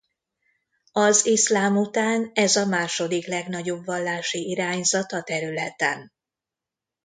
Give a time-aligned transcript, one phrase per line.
[0.91, 6.11] Az iszlám után ez a második legnagyobb vallási irányzat a területen.